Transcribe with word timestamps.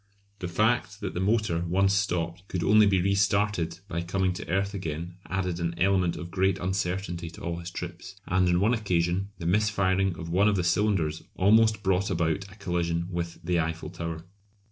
The 0.39 0.47
fact 0.47 0.99
that 1.01 1.13
the 1.13 1.19
motor, 1.19 1.59
once 1.67 1.93
stopped, 1.93 2.47
could 2.47 2.63
only 2.63 2.87
be 2.87 3.03
restarted 3.03 3.81
by 3.87 4.01
coming 4.01 4.33
to 4.33 4.49
earth 4.49 4.73
again 4.73 5.13
added 5.27 5.59
an 5.59 5.75
element 5.77 6.15
of 6.17 6.31
great 6.31 6.57
uncertainty 6.57 7.29
to 7.29 7.41
all 7.41 7.57
his 7.57 7.69
trips; 7.69 8.15
and 8.25 8.49
on 8.49 8.59
one 8.59 8.73
occasion 8.73 9.29
the 9.37 9.45
mis 9.45 9.69
firing 9.69 10.15
of 10.17 10.27
one 10.31 10.47
of 10.47 10.55
the 10.55 10.63
cylinders 10.63 11.21
almost 11.35 11.83
brought 11.83 12.09
about 12.09 12.51
a 12.51 12.55
collision 12.55 13.09
with 13.11 13.37
the 13.43 13.59
Eiffel 13.59 13.91
Tower. 13.91 14.25